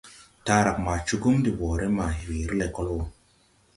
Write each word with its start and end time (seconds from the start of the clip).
Taarag 0.45 0.77
ma 0.85 0.93
cugum 1.07 1.37
de 1.45 1.51
wɔɔre 1.59 1.87
ma 1.97 2.05
weere 2.27 2.53
lɛkɔl 2.61 2.87
wɔ. 2.95 3.03